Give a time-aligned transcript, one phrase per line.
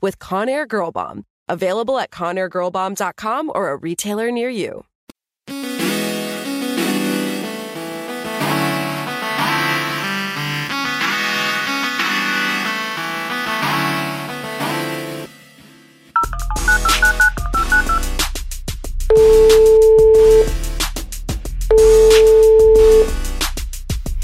[0.00, 1.24] with Conair Girl Bomb.
[1.48, 4.84] Available at ConairGirlBomb.com or a retailer near you.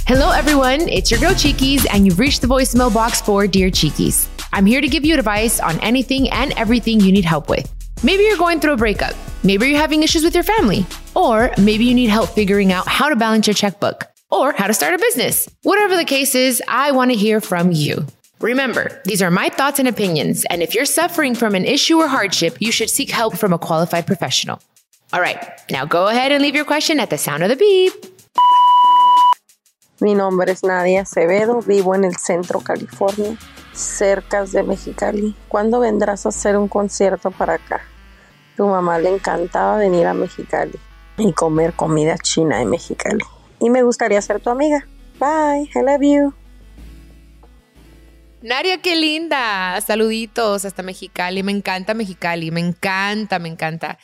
[0.04, 0.88] Hello, everyone.
[0.88, 4.28] It's your girl Chiquis, and you've reached the voicemail box for Dear Chiquis.
[4.54, 7.72] I'm here to give you advice on anything and everything you need help with.
[8.04, 9.14] Maybe you're going through a breakup.
[9.42, 10.84] Maybe you're having issues with your family.
[11.16, 14.74] Or maybe you need help figuring out how to balance your checkbook or how to
[14.74, 15.48] start a business.
[15.62, 18.06] Whatever the case is, I want to hear from you.
[18.40, 22.08] Remember, these are my thoughts and opinions, and if you're suffering from an issue or
[22.08, 24.60] hardship, you should seek help from a qualified professional.
[25.12, 25.38] All right,
[25.70, 27.92] now go ahead and leave your question at the sound of the beep.
[30.00, 33.38] Mi nombre es Nadia Acevedo, vivo en el centro California,
[33.72, 35.34] cerca de Mexicali.
[35.48, 37.82] ¿Cuándo vendrás a hacer un concierto para acá?
[38.56, 40.78] Tu mamá le encantaba venir a Mexicali
[41.18, 43.24] y comer comida china en Mexicali.
[43.60, 44.86] Y me gustaría ser tu amiga.
[45.18, 46.34] Bye, I love you.
[48.42, 49.80] Nadia, qué linda.
[49.80, 51.42] Saluditos hasta Mexicali.
[51.42, 52.50] Me encanta Mexicali.
[52.50, 53.98] Me encanta, me encanta.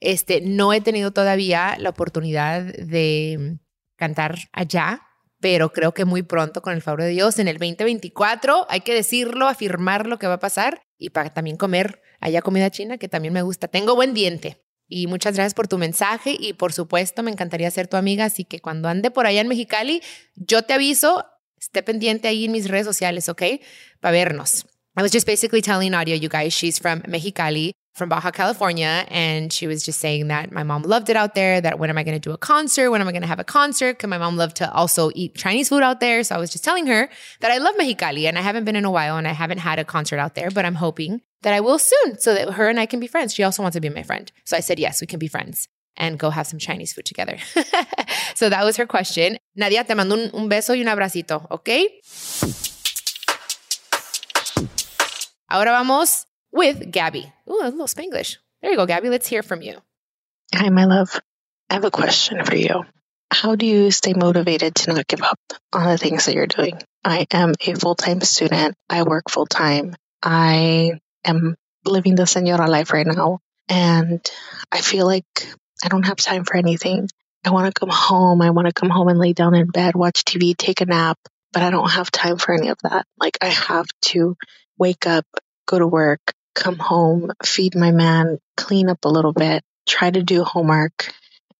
[0.00, 3.58] Este, no he tenido todavía la oportunidad de
[3.96, 5.02] cantar allá,
[5.42, 8.94] pero creo que muy pronto, con el favor de Dios, en el 2024, hay que
[8.94, 13.08] decirlo, afirmar lo que va a pasar y para también comer allá comida china, que
[13.08, 13.66] también me gusta.
[13.66, 14.62] Tengo buen diente.
[14.86, 18.44] Y muchas gracias por tu mensaje y por supuesto me encantaría ser tu amiga, así
[18.44, 20.00] que cuando ande por allá en Mexicali,
[20.36, 21.24] yo te aviso,
[21.58, 23.42] esté pendiente ahí en mis redes sociales, ¿ok?
[24.00, 24.64] Para vernos.
[24.96, 29.04] I was just basically telling Nadia, you guys, she's from Mexicali, from Baja California.
[29.08, 31.98] And she was just saying that my mom loved it out there, that when am
[31.98, 32.90] I going to do a concert?
[32.90, 33.98] When am I going to have a concert?
[33.98, 36.24] Because my mom loved to also eat Chinese food out there.
[36.24, 37.08] So I was just telling her
[37.40, 39.78] that I love Mexicali and I haven't been in a while and I haven't had
[39.78, 42.80] a concert out there, but I'm hoping that I will soon so that her and
[42.80, 43.34] I can be friends.
[43.34, 44.30] She also wants to be my friend.
[44.44, 47.36] So I said, yes, we can be friends and go have some Chinese food together.
[48.34, 49.36] so that was her question.
[49.54, 51.68] Nadia, te mando un, un beso y un abracito, ¿ok?
[55.48, 57.32] Ahora vamos with Gaby.
[57.50, 58.36] Ooh, a little Spanglish.
[58.60, 59.08] There you go, Gaby.
[59.08, 59.78] Let's hear from you.
[60.54, 61.20] Hi, my love.
[61.68, 62.84] I have a question for you.
[63.32, 65.40] How do you stay motivated to not give up
[65.72, 66.78] on the things that you're doing?
[67.02, 68.74] I am a full time student.
[68.90, 69.96] I work full time.
[70.22, 73.40] I am living the senora life right now.
[73.68, 74.20] And
[74.70, 75.24] I feel like
[75.82, 77.08] I don't have time for anything.
[77.44, 78.42] I want to come home.
[78.42, 81.18] I want to come home and lay down in bed, watch TV, take a nap,
[81.52, 83.06] but I don't have time for any of that.
[83.18, 84.36] Like, I have to
[84.78, 85.26] wake up,
[85.66, 86.20] go to work,
[86.54, 91.12] come home, feed my man, clean up a little bit, try to do homework.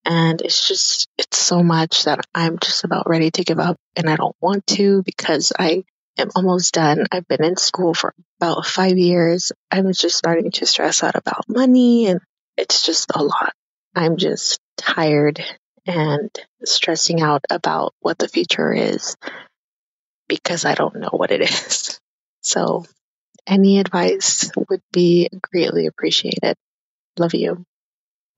[0.05, 3.77] And it's just, it's so much that I'm just about ready to give up.
[3.97, 5.85] And I don't want to because I
[6.19, 7.07] am almost done.
[7.13, 9.53] I've been in school for about five years.
[9.71, 12.21] I'm just starting to stress out about money and
[12.57, 13.53] it's just a lot.
[13.95, 15.43] I'm just tired
[15.87, 16.31] and
[16.65, 19.17] stressing out about what the future is
[20.29, 22.01] because I don't know what it is.
[22.43, 22.85] So
[23.47, 26.57] any advice would be greatly appreciated.
[27.19, 27.65] Love you.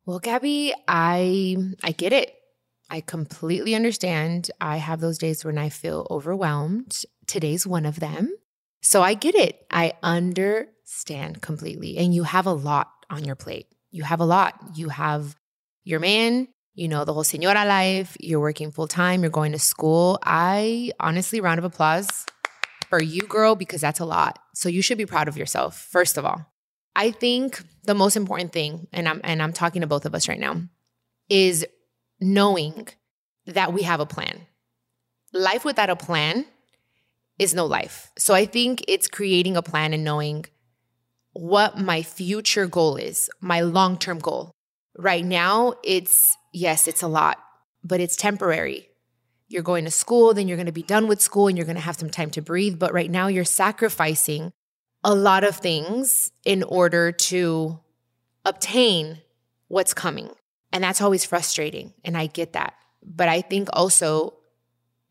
[0.07, 2.35] Well, Gaby, I I get it.
[2.91, 4.51] I completely understand.
[4.61, 7.03] I have those days when I feel overwhelmed.
[7.27, 8.35] Today's one of them.
[8.83, 9.67] So I get it.
[9.71, 11.97] I understand completely.
[11.97, 13.67] And you have a lot on your plate.
[13.91, 14.55] You have a lot.
[14.75, 15.35] You have
[15.85, 19.59] your man, you know, the whole senora life, you're working full time, you're going to
[19.59, 20.19] school.
[20.23, 22.27] I honestly, round of applause
[22.95, 24.39] for you, girl, because that's a lot.
[24.55, 26.47] So you should be proud of yourself, first of all.
[26.95, 30.29] I think the most important thing, and I'm and I'm talking to both of us
[30.29, 30.63] right now,
[31.29, 31.67] is
[32.21, 32.87] knowing
[33.47, 34.47] that we have a plan.
[35.33, 36.47] Life without a plan
[37.37, 38.13] is no life.
[38.17, 40.45] So I think it's creating a plan and knowing
[41.33, 44.53] what my future goal is, my long term goal.
[44.97, 47.39] Right now, it's yes, it's a lot,
[47.83, 48.89] but it's temporary.
[49.55, 51.77] You're going to school, then you're going to be done with school and you're going
[51.77, 52.79] to have some time to breathe.
[52.79, 54.53] But right now, you're sacrificing
[55.05, 57.79] a lot of things in order to
[58.45, 59.21] obtain
[59.69, 60.31] what's coming.
[60.73, 61.95] And that's always frustrating.
[62.05, 62.75] And I get that.
[63.01, 64.35] But I think also,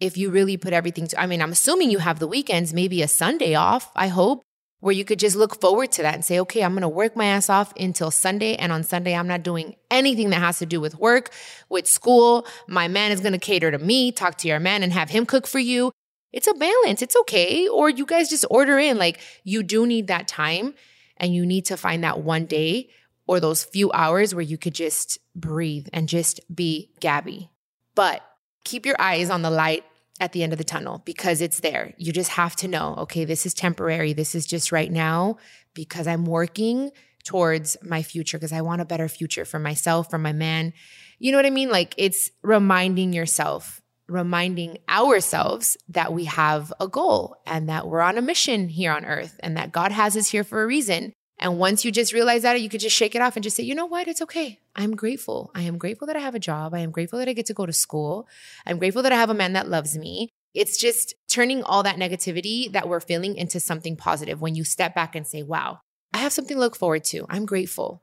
[0.02, 3.02] if you really put everything to, I mean, I'm assuming you have the weekends, maybe
[3.02, 4.44] a Sunday off, I hope,
[4.84, 7.16] where you could just look forward to that and say, okay, I'm going to work
[7.16, 8.58] my ass off until Sunday.
[8.58, 11.32] And on Sunday, I'm not doing anything that has to do with work,
[11.70, 12.46] with school.
[12.68, 15.26] My man is going to cater to me, talk to your man and have him
[15.26, 15.94] cook for you.
[16.34, 17.02] It's a balance.
[17.02, 17.66] It's okay.
[17.70, 18.98] Or you guys just order in.
[18.98, 20.74] Like you do need that time
[21.16, 22.90] and you need to find that one day
[23.26, 27.50] or those few hours where you could just breathe and just be Gaby.
[27.96, 28.22] But
[28.66, 29.86] keep your eyes on the light
[30.24, 31.94] at the end of the tunnel because it's there.
[31.98, 34.14] You just have to know, okay, this is temporary.
[34.14, 35.36] This is just right now
[35.74, 36.92] because I'm working
[37.26, 40.72] towards my future because I want a better future for myself, for my man.
[41.20, 41.70] You know what I mean?
[41.70, 48.18] Like it's reminding yourself, reminding ourselves that we have a goal and that we're on
[48.18, 51.12] a mission here on earth and that God has us here for a reason.
[51.44, 53.64] And once you just realize that, you could just shake it off and just say,
[53.64, 54.08] you know what?
[54.08, 54.62] It's okay.
[54.78, 55.52] I'm grateful.
[55.54, 56.74] I am grateful that I have a job.
[56.74, 58.30] I am grateful that I get to go to school.
[58.66, 60.30] I'm grateful that I have a man that loves me.
[60.54, 64.96] It's just turning all that negativity that we're feeling into something positive when you step
[64.96, 65.82] back and say, wow,
[66.14, 67.26] I have something to look forward to.
[67.30, 68.03] I'm grateful.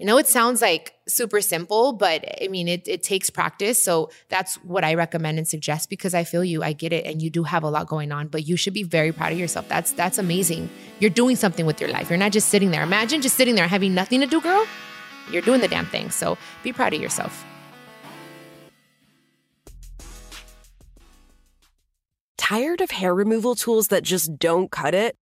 [0.00, 3.84] You know, it sounds like super simple, but I mean, it, it takes practice.
[3.84, 7.20] So that's what I recommend and suggest because I feel you, I get it, and
[7.20, 9.68] you do have a lot going on, but you should be very proud of yourself.
[9.68, 10.70] That's that's amazing.
[11.00, 12.08] You're doing something with your life.
[12.08, 12.82] You're not just sitting there.
[12.82, 14.66] Imagine just sitting there having nothing to do, girl.
[15.30, 16.08] You're doing the damn thing.
[16.08, 17.44] So be proud of yourself.
[22.38, 25.18] Tired of hair removal tools that just don't cut it?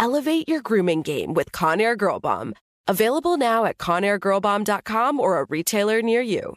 [0.00, 2.54] Elevate your grooming game with Conair Girl Bomb.
[2.88, 6.56] Available now at ConairGirlBomb.com or a retailer near you.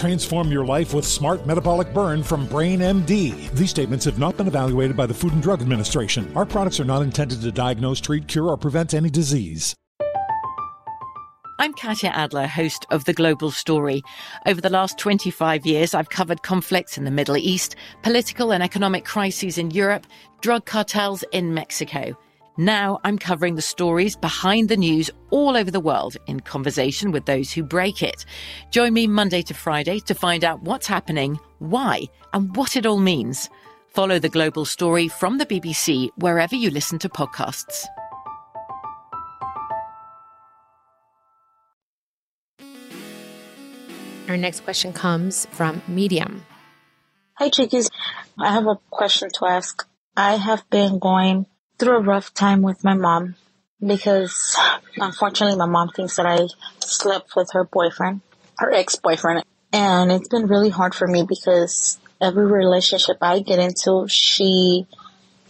[0.00, 3.50] Transform your life with Smart Metabolic Burn from Brain MD.
[3.50, 6.32] These statements have not been evaluated by the Food and Drug Administration.
[6.34, 9.74] Our products are not intended to diagnose, treat, cure, or prevent any disease.
[11.58, 14.02] I'm Katya Adler, host of The Global Story.
[14.46, 19.04] Over the last 25 years, I've covered conflicts in the Middle East, political and economic
[19.04, 20.06] crises in Europe,
[20.40, 22.16] drug cartels in Mexico.
[22.56, 27.24] Now I'm covering the stories behind the news all over the world in conversation with
[27.24, 28.24] those who break it.
[28.70, 32.02] Join me Monday to Friday to find out what's happening, why,
[32.32, 33.48] and what it all means.
[33.88, 37.86] Follow the global story from the BBC wherever you listen to podcasts.
[44.28, 46.44] Our next question comes from Miriam.
[47.34, 47.90] Hi, Chiquis.
[48.38, 49.88] I have a question to ask.
[50.16, 51.46] I have been going
[51.80, 53.34] through a rough time with my mom
[53.84, 54.56] because
[54.96, 56.46] unfortunately my mom thinks that I
[56.78, 58.20] slept with her boyfriend,
[58.58, 59.42] her ex-boyfriend.
[59.72, 64.86] And it's been really hard for me because every relationship I get into, she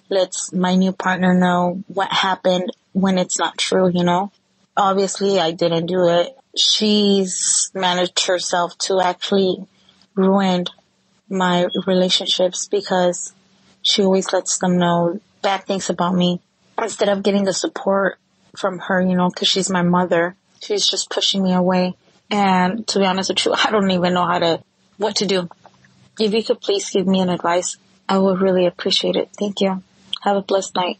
[0.08, 4.32] lets my new partner know what happened when it's not true, you know?
[4.76, 9.56] Obviously I didn't do it she's managed herself to actually
[10.14, 10.64] ruin
[11.28, 13.32] my relationships because
[13.82, 16.40] she always lets them know bad things about me
[16.80, 18.18] instead of getting the support
[18.56, 20.36] from her, you know, because she's my mother.
[20.60, 21.94] She's just pushing me away.
[22.30, 24.62] And to be honest with you, I don't even know how to,
[24.96, 25.48] what to do.
[26.18, 27.76] If you could please give me an advice,
[28.08, 29.30] I would really appreciate it.
[29.38, 29.82] Thank you.
[30.22, 30.98] Have a blessed night.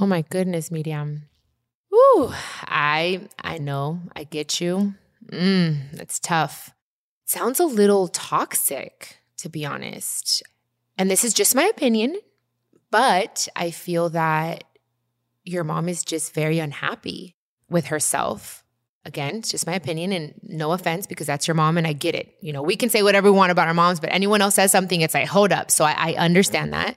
[0.00, 1.24] Oh my goodness, Miriam.
[1.92, 2.32] Ooh,
[2.62, 4.00] I I know.
[4.16, 4.94] I get you.
[5.30, 6.70] Mm, it's tough.
[7.26, 10.42] Sounds a little toxic, to be honest.
[10.96, 12.16] And this is just my opinion,
[12.92, 14.64] but I feel that
[15.44, 17.34] your mom is just very unhappy
[17.68, 18.62] with herself.
[19.04, 22.14] Again, it's just my opinion and no offense because that's your mom and I get
[22.14, 22.34] it.
[22.40, 24.70] You know, we can say whatever we want about our moms, but anyone else says
[24.70, 25.72] something, it's like, hold up.
[25.72, 26.94] So I, I understand that.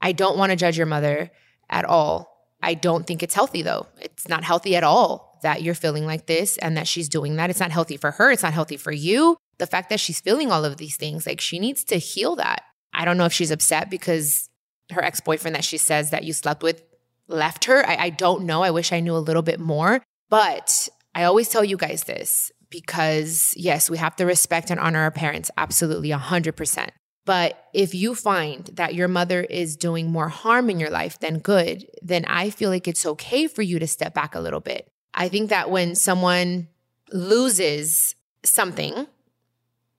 [0.00, 1.30] I don't want to judge your mother
[1.70, 2.48] at all.
[2.62, 3.86] I don't think it's healthy though.
[4.00, 7.50] It's not healthy at all that you're feeling like this and that she's doing that.
[7.50, 8.30] It's not healthy for her.
[8.30, 9.36] It's not healthy for you.
[9.58, 12.62] The fact that she's feeling all of these things, like she needs to heal that.
[12.94, 14.48] I don't know if she's upset because
[14.92, 16.82] her ex boyfriend that she says that you slept with
[17.28, 17.86] left her.
[17.86, 18.62] I, I don't know.
[18.62, 20.02] I wish I knew a little bit more.
[20.28, 25.00] But I always tell you guys this because, yes, we have to respect and honor
[25.00, 25.50] our parents.
[25.56, 26.88] Absolutely, 100%.
[27.24, 31.40] But if you find that your mother is doing more harm in your life than
[31.40, 34.88] good, then I feel like it's okay for you to step back a little bit.
[35.12, 36.68] I think that when someone
[37.12, 38.14] loses
[38.44, 39.08] something,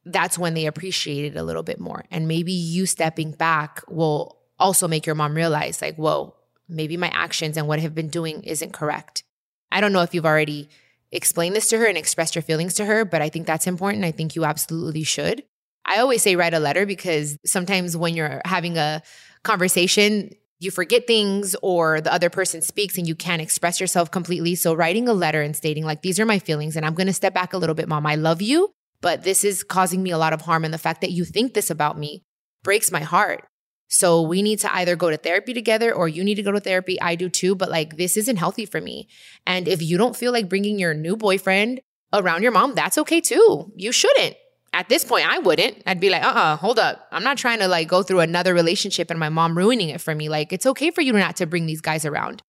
[0.06, 2.06] that's when they appreciate it a little bit more.
[2.12, 6.36] And maybe you stepping back will also make your mom realize, like, whoa,
[6.68, 9.24] maybe my actions and what I've been doing isn't correct.
[9.72, 10.70] I don't know if you've already
[11.12, 14.04] explained this to her and expressed your feelings to her, but I think that's important.
[14.04, 15.44] I think you absolutely should.
[15.86, 19.02] I always say write a letter because sometimes when you're having a
[19.44, 24.56] conversation, you forget things or the other person speaks and you can't express yourself completely.
[24.56, 27.14] So writing a letter and stating like these are my feelings and I'm going to
[27.14, 28.06] step back a little bit mom.
[28.06, 28.72] I love you,
[29.02, 31.54] but this is causing me a lot of harm and the fact that you think
[31.54, 32.24] this about me
[32.64, 33.48] breaks my heart.
[33.88, 36.60] So we need to either go to therapy together or you need to go to
[36.60, 37.00] therapy.
[37.01, 39.08] I do too, but like this isn't healthy for me.
[39.46, 41.82] And if you don't feel like bringing your new boyfriend
[42.13, 43.72] around your mom, that's okay too.
[43.75, 44.36] You shouldn't
[44.74, 47.67] at this point i wouldn't i'd be like uh-uh hold up i'm not trying to
[47.67, 50.91] like go through another relationship and my mom ruining it for me like it's okay
[50.91, 52.41] for you not to bring these guys around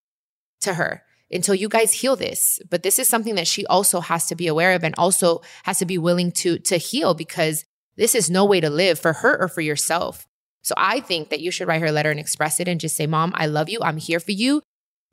[0.61, 4.26] to her until you guys heal this but this is something that she also has
[4.26, 7.64] to be aware of and also has to be willing to to heal because
[7.97, 10.26] this is no way to live for her or for yourself
[10.62, 12.97] so i think that you should write her a letter and express it and just
[12.97, 14.62] say mom i love you i'm here for you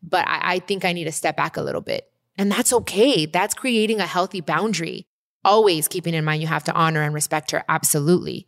[0.04, 3.26] but I, I think i need to step back a little bit and that's okay
[3.26, 5.06] that's creating a healthy boundary
[5.46, 8.48] always keeping in mind you have to honor and respect her, absolutely.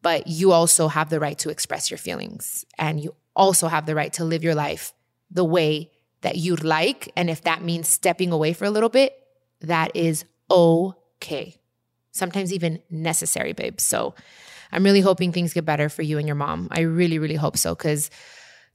[0.00, 3.94] But you also have the right to express your feelings and you also have the
[3.94, 4.94] right to live your life
[5.30, 7.12] the way that you'd like.
[7.16, 9.18] And if that means stepping away for a little bit,
[9.60, 11.56] that is okay.
[12.12, 13.80] Sometimes even necessary, babe.
[13.80, 14.14] So
[14.72, 16.68] I'm really hoping things get better for you and your mom.
[16.70, 18.10] I really, really hope so because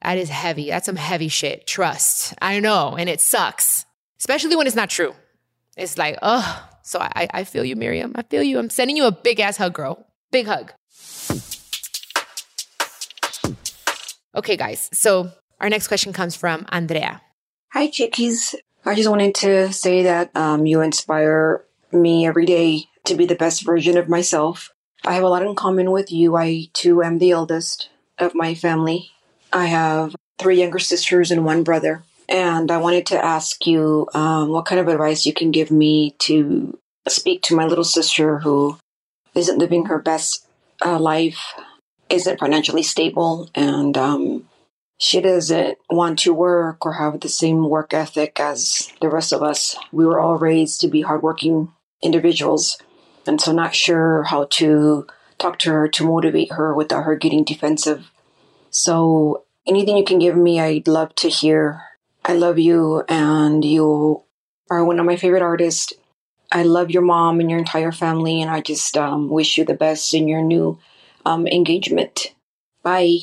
[0.02, 0.70] that is heavy.
[0.70, 1.68] That's some heavy shit.
[1.68, 2.34] Trust.
[2.42, 2.96] I know.
[2.98, 3.86] And it sucks,
[4.20, 5.14] especially when it's not true.
[5.78, 8.14] It's like, oh, so I, I feel you, Miriam.
[8.16, 8.60] I feel you.
[8.60, 10.06] I'm sending you a big ass hug, girl.
[10.32, 10.74] Big hug.
[14.34, 14.90] Okay, guys.
[14.94, 17.22] So our next question comes from Andrea.
[17.74, 18.56] Hi, Chiquis.
[18.86, 23.36] I just wanted to say that um, you inspire me every day to be the
[23.36, 24.74] best version of myself.
[25.06, 26.36] I have a lot in common with you.
[26.36, 27.90] I too am the eldest
[28.20, 29.12] of my family.
[29.52, 32.04] I have three younger sisters and one brother.
[32.30, 36.12] And I wanted to ask you um, what kind of advice you can give me
[36.20, 36.78] to
[37.08, 38.78] speak to my little sister who
[39.36, 40.46] isn't living her best
[40.86, 41.54] uh, life,
[42.10, 44.48] isn't financially stable, and um,
[44.98, 49.42] she doesn't want to work or have the same work ethic as the rest of
[49.42, 49.76] us.
[49.92, 52.78] We were all raised to be hardworking individuals,
[53.28, 57.44] and so not sure how to talk to her to motivate her without her getting
[57.44, 58.12] defensive.
[58.70, 61.82] So anything you can give me, I'd love to hear.
[62.24, 64.24] I love you, and you
[64.70, 65.94] are one of my favorite artists.
[66.52, 69.74] I love your mom and your entire family, and I just um, wish you the
[69.74, 70.80] best in your new
[71.26, 72.34] um, engagement.
[72.84, 73.20] Bye.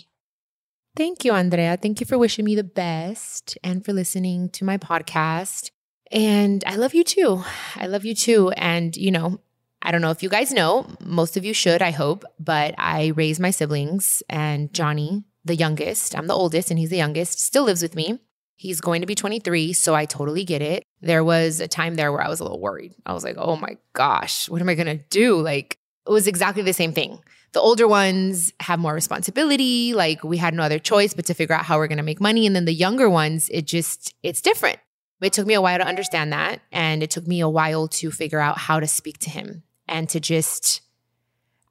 [0.97, 1.77] Thank you, Andrea.
[1.77, 5.71] Thank you for wishing me the best and for listening to my podcast.
[6.11, 7.45] And I love you too.
[7.77, 8.51] I love you too.
[8.53, 9.39] And, you know,
[9.83, 13.09] I don't know if you guys know, most of you should, I hope, but I
[13.09, 17.65] raised my siblings and Johnny, the youngest, I'm the oldest and he's the youngest, still
[17.65, 18.19] lives with me.
[18.57, 20.83] He's going to be 23, so I totally get it.
[21.01, 22.93] There was a time there where I was a little worried.
[23.07, 25.41] I was like, oh my gosh, what am I to do?
[25.41, 27.21] Like, it was exactly the same thing.
[27.53, 29.95] The older ones have more responsibility.
[29.95, 32.47] Like, we had no other choice but to figure out how we're to make money.
[32.47, 34.81] And then the younger ones, it just, it's different.
[35.23, 36.61] It took me a while to understand that.
[36.73, 40.09] And it took me a while to figure out how to speak to him and
[40.11, 40.83] to just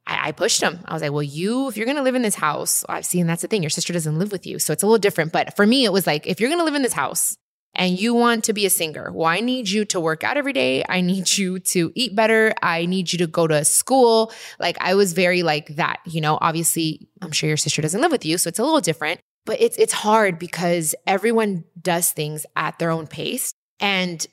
[0.08, 0.80] I, pushed him.
[0.86, 3.42] I was like, well, you, if you're gonna live in this house, I've seen that's
[3.42, 3.62] the thing.
[3.62, 4.58] Your sister doesn't live with you.
[4.60, 5.34] So it's a little different.
[5.34, 7.38] But for me, it was like, if you're gonna live in this house
[7.76, 10.54] and you want to be a singer, well, I need you to work out every
[10.54, 10.84] day.
[10.88, 12.54] I need you to eat better.
[12.62, 14.32] I need you to go to school.
[14.60, 18.12] Like I was very like that, you know, obviously I'm sure your sister doesn't live
[18.12, 18.38] with you.
[18.38, 22.92] So it's a little different, but it's, it's hard because everyone does things at their
[22.92, 24.26] own pace and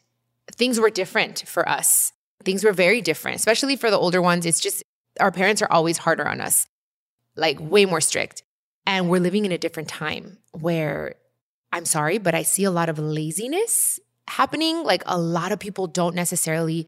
[0.53, 2.13] things were different for us.
[2.45, 4.47] Things were very different, especially for the older ones.
[4.47, 4.83] It's just,
[5.21, 6.67] our parents are always harder on us,
[7.37, 8.43] like way more strict.
[8.87, 11.15] And we're living in a different time where
[11.73, 13.99] I'm sorry, but I see a lot of laziness
[14.29, 14.85] happening.
[14.85, 16.87] Like a lot of people don't necessarily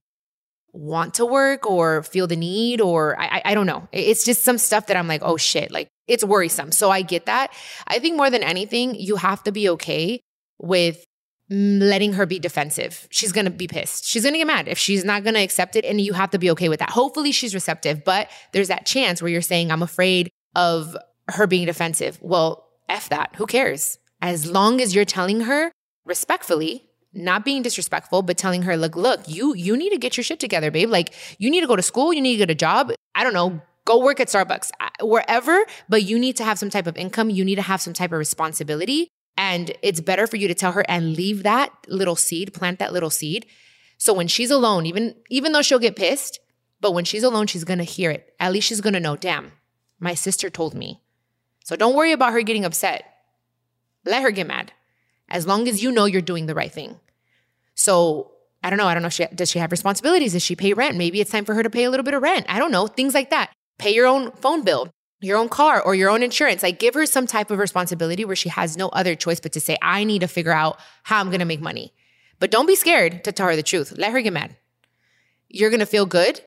[0.72, 3.88] want to work or feel the need, or I, I, don't know.
[3.92, 6.70] It's just some stuff that I'm like, oh shit, like it's worrisome.
[6.70, 7.52] So I get that.
[7.86, 10.20] I think more than anything, you have to be okay
[10.58, 11.04] with
[11.48, 13.06] letting her be defensive.
[13.10, 14.04] She's going to be pissed.
[14.04, 15.84] She's going to get mad if she's not going to accept it.
[15.84, 16.90] And you have to be okay with that.
[16.90, 20.96] Hopefully, she's receptive, but there's that chance where you're saying, I'm afraid of
[21.28, 22.18] her being defensive.
[22.20, 23.34] Well, F that.
[23.36, 23.98] Who cares?
[24.22, 25.70] As long as you're telling her
[26.04, 30.24] respectfully, not being disrespectful, but telling her, look, look, you you need to get your
[30.24, 30.90] shit together, babe.
[30.90, 32.92] Like you need to go to school, you need to get a job.
[33.14, 36.86] I don't know, go work at Starbucks, wherever, but you need to have some type
[36.86, 37.30] of income.
[37.30, 39.08] You need to have some type of responsibility.
[39.36, 42.92] And it's better for you to tell her and leave that little seed, plant that
[42.92, 43.46] little seed.
[43.98, 46.40] So when she's alone, even even though she'll get pissed,
[46.80, 48.34] but when she's alone, she's gonna hear it.
[48.40, 49.52] At least she's gonna know, damn,
[49.98, 51.00] my sister told me.
[51.64, 53.04] So don't worry about her getting upset.
[54.04, 54.72] Let her get mad.
[55.28, 57.00] As long as you know you're doing the right thing.
[57.74, 58.86] So I don't know.
[58.86, 59.08] I don't know.
[59.08, 60.32] She, does she have responsibilities?
[60.32, 60.96] Does she pay rent?
[60.96, 62.46] Maybe it's time for her to pay a little bit of rent.
[62.48, 62.86] I don't know.
[62.86, 63.50] Things like that.
[63.78, 66.62] Pay your own phone bill your own car or your own insurance.
[66.62, 69.60] Like give her some type of responsibility where she has no other choice but to
[69.60, 71.92] say, I need to figure out how I'm going to make money.
[72.38, 73.92] But don't be scared to tell her the truth.
[73.96, 74.56] Let her get mad.
[75.48, 76.40] You're going to feel good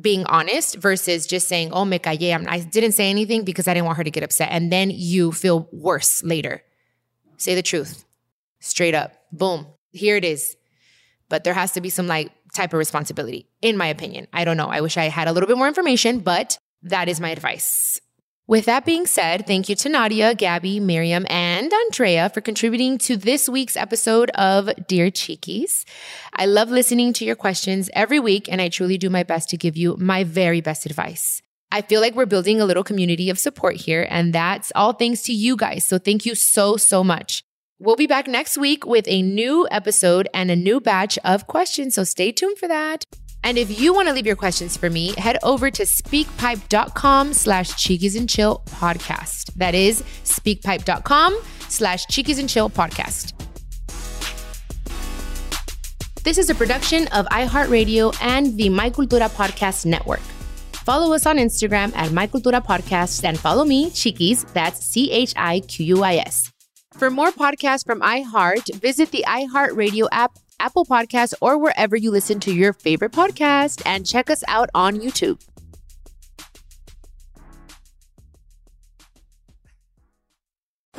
[0.00, 2.46] being honest versus just saying, oh, me callé.
[2.48, 4.48] I didn't say anything because I didn't want her to get upset.
[4.50, 6.62] And then you feel worse later.
[7.36, 8.04] Say the truth
[8.60, 9.12] straight up.
[9.32, 9.66] Boom.
[9.92, 10.56] Here it is.
[11.28, 14.28] But there has to be some like type of responsibility, in my opinion.
[14.32, 14.68] I don't know.
[14.68, 18.00] I wish I had a little bit more information, but that is my advice.
[18.46, 23.16] With that being said, thank you to Nadia, Gaby, Miriam, and Andrea for contributing to
[23.16, 25.86] this week's episode of Dear Chiquis.
[26.34, 29.56] I love listening to your questions every week, and I truly do my best to
[29.56, 31.40] give you my very best advice.
[31.72, 35.22] I feel like we're building a little community of support here, and that's all thanks
[35.22, 35.88] to you guys.
[35.88, 37.44] So thank you so, so much.
[37.78, 41.94] We'll be back next week with a new episode and a new batch of questions,
[41.94, 43.06] so stay tuned for that.
[43.44, 47.76] And if you want to leave your questions for me, head over to speakpipe.com slash
[47.76, 49.52] chiquis and chill podcast.
[49.56, 53.34] That is speakpipe.com slash chiquis and chill podcast.
[56.24, 60.22] This is a production of iHeartRadio and the My Cultura Podcast Network.
[60.72, 65.34] Follow us on Instagram at My Cultura Podcast and follow me, Chiquis, that's C H
[65.36, 66.50] I Q U I S.
[66.94, 72.40] For more podcasts from iHeart, visit the iHeartRadio app Apple Podcasts, or wherever you listen
[72.40, 75.40] to your favorite podcast, and check us out on YouTube.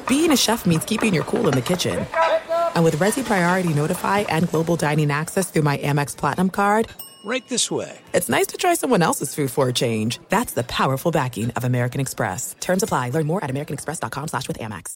[0.08, 2.06] Being a chef means keeping your cool in the kitchen.
[2.76, 6.88] And with Resy Priority Notify and Global Dining Access through my Amex Platinum card,
[7.26, 7.98] right this way.
[8.14, 10.20] It's nice to try someone else's food for a change.
[10.30, 12.56] That's the powerful backing of American Express.
[12.60, 13.10] Terms apply.
[13.10, 14.96] Learn more at americanexpress.com slash with Amex.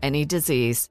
[0.01, 0.89] any disease.